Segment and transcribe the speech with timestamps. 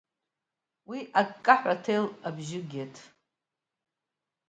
[0.89, 2.95] Ус, аккаҳәа аҭел абжьы аагеит.